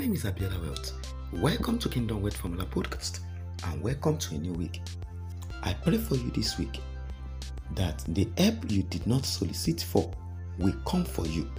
name 0.00 0.14
is 0.14 0.24
Abiola 0.24 0.58
Wealth. 0.62 0.94
Welcome 1.30 1.78
to 1.78 1.90
Kingdom 1.90 2.22
Word 2.22 2.32
Formula 2.32 2.64
Podcast 2.64 3.20
and 3.64 3.82
welcome 3.82 4.16
to 4.16 4.34
a 4.34 4.38
new 4.38 4.54
week. 4.54 4.80
I 5.62 5.74
pray 5.74 5.98
for 5.98 6.14
you 6.14 6.30
this 6.30 6.58
week 6.58 6.80
that 7.74 8.02
the 8.08 8.26
help 8.38 8.70
you 8.70 8.82
did 8.84 9.06
not 9.06 9.26
solicit 9.26 9.82
for 9.82 10.10
will 10.58 10.72
come 10.86 11.04
for 11.04 11.26
you. 11.26 11.50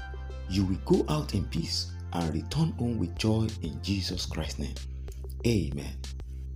You 0.49 0.65
will 0.65 0.79
go 0.85 1.05
out 1.13 1.35
in 1.35 1.45
peace 1.45 1.91
and 2.13 2.33
return 2.33 2.71
home 2.79 2.97
with 2.97 3.15
joy 3.15 3.47
in 3.61 3.79
Jesus 3.83 4.25
Christ's 4.25 4.57
name. 4.57 4.75
Amen. 5.45 5.95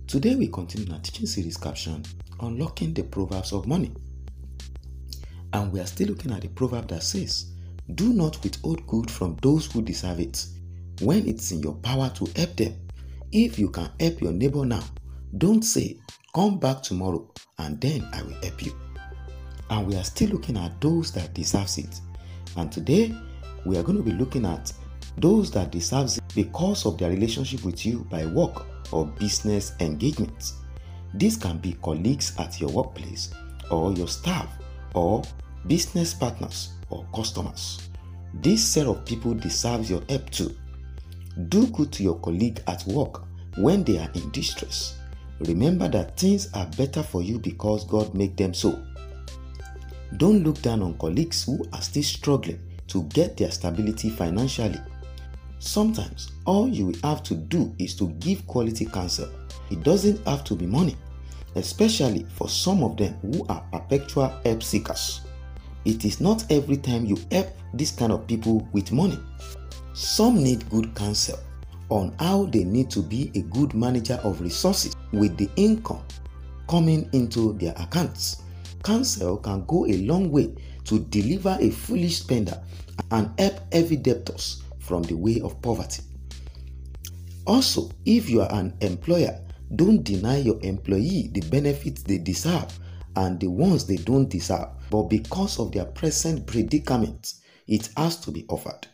Today 0.08 0.34
we 0.34 0.48
continue 0.48 0.92
our 0.92 0.98
teaching 0.98 1.26
series 1.26 1.56
caption 1.56 2.04
Unlocking 2.40 2.94
the 2.94 3.04
Proverbs 3.04 3.52
of 3.52 3.68
Money. 3.68 3.92
And 5.52 5.70
we 5.70 5.78
are 5.78 5.86
still 5.86 6.08
looking 6.08 6.32
at 6.32 6.40
the 6.40 6.48
proverb 6.48 6.88
that 6.88 7.04
says, 7.04 7.52
Do 7.94 8.12
not 8.12 8.42
withhold 8.42 8.84
good 8.88 9.08
from 9.08 9.36
those 9.40 9.70
who 9.70 9.82
deserve 9.82 10.18
it 10.18 10.46
when 11.00 11.26
it's 11.26 11.50
in 11.52 11.62
your 11.62 11.74
power 11.74 12.10
to 12.16 12.26
help 12.36 12.56
them. 12.56 12.74
If 13.32 13.58
you 13.58 13.68
can 13.70 13.90
help 14.00 14.20
your 14.20 14.32
neighbor 14.32 14.64
now, 14.64 14.84
don't 15.36 15.62
say, 15.62 15.98
Come 16.34 16.58
back 16.58 16.82
tomorrow 16.82 17.26
and 17.58 17.80
then 17.80 18.06
I 18.12 18.22
will 18.22 18.34
help 18.42 18.62
you. 18.62 18.78
And 19.70 19.86
we 19.86 19.96
are 19.96 20.04
still 20.04 20.28
looking 20.28 20.58
at 20.58 20.78
those 20.82 21.10
that 21.12 21.32
deserves 21.32 21.78
it. 21.78 21.98
And 22.58 22.70
today 22.70 23.16
we 23.64 23.78
are 23.78 23.82
going 23.82 23.96
to 23.96 24.04
be 24.04 24.12
looking 24.12 24.44
at 24.44 24.70
those 25.16 25.50
that 25.52 25.70
deserves 25.70 26.18
it 26.18 26.24
because 26.34 26.84
of 26.84 26.98
their 26.98 27.08
relationship 27.08 27.64
with 27.64 27.86
you 27.86 28.06
by 28.10 28.26
work 28.26 28.66
or 28.92 29.06
business 29.06 29.72
engagements. 29.80 30.56
This 31.14 31.36
can 31.36 31.56
be 31.56 31.78
colleagues 31.82 32.34
at 32.38 32.60
your 32.60 32.68
workplace 32.68 33.32
or 33.70 33.92
your 33.92 34.08
staff 34.08 34.48
or 34.94 35.22
business 35.66 36.12
partners 36.12 36.74
or 36.90 37.06
customers. 37.14 37.88
This 38.34 38.62
set 38.62 38.86
of 38.86 39.06
people 39.06 39.32
deserves 39.32 39.88
your 39.88 40.02
help 40.08 40.28
too. 40.28 40.54
Do 41.48 41.66
good 41.66 41.92
to 41.92 42.02
your 42.02 42.18
colleague 42.20 42.62
at 42.66 42.86
work 42.86 43.24
when 43.58 43.84
they 43.84 43.98
are 43.98 44.10
in 44.14 44.30
distress. 44.30 44.96
Remember 45.40 45.86
that 45.88 46.16
things 46.16 46.50
are 46.54 46.66
better 46.78 47.02
for 47.02 47.22
you 47.22 47.38
because 47.38 47.84
God 47.84 48.14
made 48.14 48.36
them 48.36 48.54
so. 48.54 48.82
Don't 50.16 50.42
look 50.44 50.62
down 50.62 50.82
on 50.82 50.96
colleagues 50.98 51.44
who 51.44 51.62
are 51.72 51.82
still 51.82 52.02
struggling 52.02 52.60
to 52.88 53.02
get 53.04 53.36
their 53.36 53.50
stability 53.50 54.08
financially. 54.08 54.80
Sometimes 55.58 56.32
all 56.46 56.68
you 56.68 56.86
will 56.86 56.98
have 57.02 57.22
to 57.24 57.34
do 57.34 57.74
is 57.78 57.94
to 57.96 58.08
give 58.12 58.46
quality 58.46 58.86
counsel. 58.86 59.28
It 59.70 59.82
doesn't 59.82 60.26
have 60.26 60.42
to 60.44 60.54
be 60.54 60.66
money, 60.66 60.96
especially 61.54 62.24
for 62.34 62.48
some 62.48 62.82
of 62.82 62.96
them 62.96 63.14
who 63.20 63.44
are 63.48 63.64
perpetual 63.72 64.28
help 64.44 64.62
seekers. 64.62 65.20
It 65.84 66.04
is 66.04 66.20
not 66.20 66.50
every 66.50 66.78
time 66.78 67.04
you 67.04 67.18
help 67.30 67.48
this 67.74 67.90
kind 67.90 68.12
of 68.12 68.26
people 68.26 68.66
with 68.72 68.90
money. 68.90 69.18
Some 69.96 70.42
need 70.42 70.68
good 70.68 70.94
counsel 70.94 71.38
on 71.88 72.14
how 72.18 72.44
they 72.44 72.64
need 72.64 72.90
to 72.90 73.00
be 73.00 73.32
a 73.34 73.40
good 73.40 73.72
manager 73.72 74.20
of 74.24 74.42
resources 74.42 74.94
with 75.10 75.38
the 75.38 75.48
income 75.56 76.02
coming 76.68 77.08
into 77.14 77.54
their 77.54 77.72
accounts. 77.78 78.42
Counsel 78.84 79.38
can 79.38 79.64
go 79.64 79.86
a 79.86 79.96
long 80.02 80.30
way 80.30 80.54
to 80.84 80.98
deliver 80.98 81.56
a 81.58 81.70
foolish 81.70 82.18
spender 82.18 82.62
and 83.10 83.30
help 83.40 83.72
heavy 83.72 83.96
debtors 83.96 84.62
from 84.80 85.02
the 85.04 85.14
way 85.14 85.40
of 85.40 85.62
poverty. 85.62 86.02
Also, 87.46 87.90
if 88.04 88.28
you 88.28 88.42
are 88.42 88.52
an 88.52 88.76
employer, 88.82 89.40
don't 89.76 90.04
deny 90.04 90.36
your 90.36 90.58
employee 90.60 91.30
the 91.32 91.40
benefits 91.48 92.02
they 92.02 92.18
deserve 92.18 92.78
and 93.16 93.40
the 93.40 93.48
ones 93.48 93.86
they 93.86 93.96
don't 93.96 94.28
deserve, 94.28 94.68
but 94.90 95.04
because 95.04 95.58
of 95.58 95.72
their 95.72 95.86
present 95.86 96.46
predicament, 96.46 97.32
it 97.66 97.88
has 97.96 98.18
to 98.18 98.30
be 98.30 98.44
offered. 98.50 98.86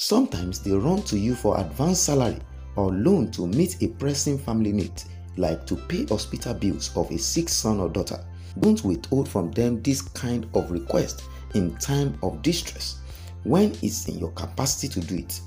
Sometimes 0.00 0.60
they 0.60 0.70
run 0.70 1.02
to 1.02 1.18
you 1.18 1.34
for 1.34 1.58
advance 1.58 1.98
salary 1.98 2.38
or 2.76 2.92
loan 2.92 3.32
to 3.32 3.48
meet 3.48 3.82
a 3.82 3.88
pressing 3.88 4.38
family 4.38 4.70
need, 4.70 4.92
like 5.36 5.66
to 5.66 5.74
pay 5.74 6.06
hospital 6.06 6.54
bills 6.54 6.96
of 6.96 7.10
a 7.10 7.18
sick 7.18 7.48
son 7.48 7.80
or 7.80 7.88
daughter. 7.88 8.24
Don't 8.60 8.84
withhold 8.84 9.28
from 9.28 9.50
them 9.50 9.82
this 9.82 10.00
kind 10.00 10.46
of 10.54 10.70
request 10.70 11.24
in 11.54 11.74
time 11.78 12.16
of 12.22 12.42
distress 12.42 13.00
when 13.42 13.72
it's 13.82 14.06
in 14.06 14.20
your 14.20 14.30
capacity 14.30 14.86
to 14.86 15.00
do 15.04 15.16
it. 15.16 15.40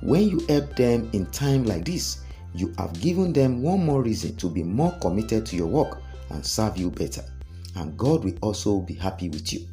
When 0.00 0.26
you 0.26 0.40
help 0.48 0.74
them 0.74 1.10
in 1.12 1.26
time 1.26 1.64
like 1.64 1.84
this, 1.84 2.22
you 2.54 2.72
have 2.78 2.98
given 3.02 3.34
them 3.34 3.60
one 3.60 3.84
more 3.84 4.02
reason 4.02 4.36
to 4.36 4.48
be 4.48 4.62
more 4.62 4.92
committed 5.02 5.44
to 5.44 5.56
your 5.56 5.66
work 5.66 6.00
and 6.30 6.44
serve 6.44 6.78
you 6.78 6.90
better. 6.90 7.24
And 7.76 7.94
God 7.98 8.24
will 8.24 8.38
also 8.40 8.80
be 8.80 8.94
happy 8.94 9.28
with 9.28 9.52
you. 9.52 9.68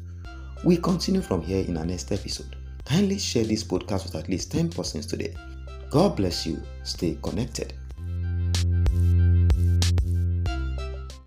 We 0.62 0.76
continue 0.76 1.22
from 1.22 1.40
here 1.40 1.64
in 1.64 1.78
our 1.78 1.86
next 1.86 2.12
episode. 2.12 2.54
Kindly 2.86 3.18
share 3.18 3.44
this 3.44 3.64
podcast 3.64 4.04
with 4.04 4.14
at 4.14 4.28
least 4.28 4.52
10 4.52 4.70
persons 4.70 5.06
today. 5.06 5.34
God 5.90 6.16
bless 6.16 6.46
you. 6.46 6.62
Stay 6.84 7.18
connected. 7.20 7.74